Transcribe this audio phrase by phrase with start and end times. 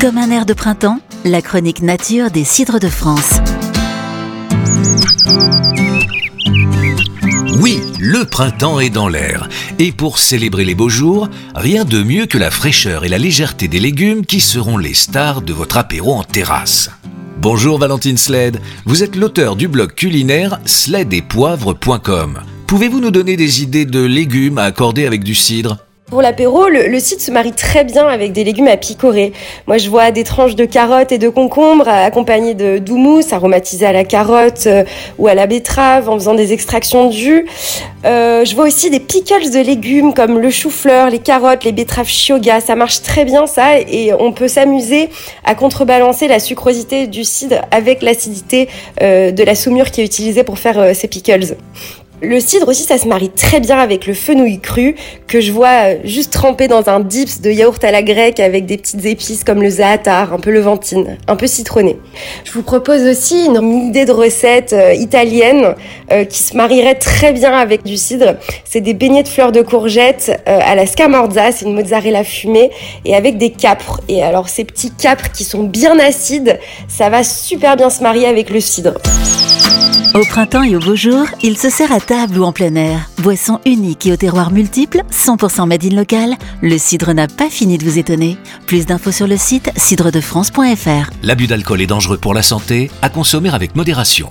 [0.00, 3.40] Comme un air de printemps, la chronique nature des cidres de France.
[7.60, 9.48] Oui, le printemps est dans l'air.
[9.78, 13.68] Et pour célébrer les beaux jours, rien de mieux que la fraîcheur et la légèreté
[13.68, 16.90] des légumes qui seront les stars de votre apéro en terrasse.
[17.40, 22.40] Bonjour Valentine Sled, vous êtes l'auteur du blog culinaire sledetpoivre.com.
[22.66, 25.85] Pouvez-vous nous donner des idées de légumes à accorder avec du cidre?
[26.08, 29.32] Pour l'apéro, le, cidre se marie très bien avec des légumes à picorer.
[29.66, 33.92] Moi, je vois des tranches de carottes et de concombres accompagnées de d'houmous aromatisé à
[33.92, 34.84] la carotte euh,
[35.18, 37.46] ou à la betterave en faisant des extractions de jus.
[38.04, 42.08] Euh, je vois aussi des pickles de légumes comme le chou-fleur, les carottes, les betteraves
[42.08, 42.60] shioga.
[42.60, 45.10] Ça marche très bien ça et on peut s'amuser
[45.44, 48.68] à contrebalancer la sucrosité du cidre avec l'acidité
[49.02, 51.56] euh, de la saumure qui est utilisée pour faire ces pickles.
[52.22, 54.94] Le cidre aussi, ça se marie très bien avec le fenouil cru
[55.26, 58.64] que je vois euh, juste trempé dans un dips de yaourt à la grecque avec
[58.64, 61.98] des petites épices comme le zaatar, un peu levantine, un peu citronné.
[62.44, 65.74] Je vous propose aussi une idée de recette euh, italienne
[66.10, 68.36] euh, qui se marierait très bien avec du cidre.
[68.64, 72.70] C'est des beignets de fleurs de courgette à la scamorza, c'est une mozzarella fumée
[73.04, 74.00] et avec des capres.
[74.08, 76.58] Et alors ces petits capres qui sont bien acides,
[76.88, 78.94] ça va super bien se marier avec le cidre.
[80.16, 83.10] Au printemps et au beau jour, il se sert à table ou en plein air.
[83.18, 87.84] Boisson unique et au terroir multiple, 100% made in le cidre n'a pas fini de
[87.84, 88.38] vous étonner.
[88.66, 91.10] Plus d'infos sur le site cidredefrance.fr.
[91.22, 94.30] L'abus d'alcool est dangereux pour la santé, à consommer avec modération.